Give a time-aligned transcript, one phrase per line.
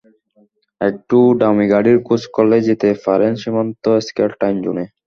[0.81, 4.85] একটু দামি ঘড়ির খোঁজ করলে যেতে পারেন সীমান্ত স্কয়ার টাইম জোনে।